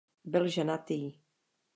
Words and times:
Byl 0.25 0.47
ženatý. 0.47 1.13